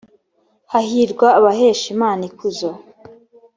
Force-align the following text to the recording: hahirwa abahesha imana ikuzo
hahirwa 0.71 1.27
abahesha 1.39 1.85
imana 1.95 2.21
ikuzo 2.29 2.69